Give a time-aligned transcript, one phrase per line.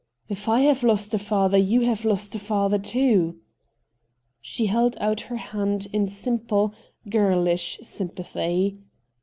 [0.29, 3.37] If I have lost a father you have lost a father too.'
[4.41, 6.73] She held out her hand in simple,
[7.07, 8.79] girlish sympathy.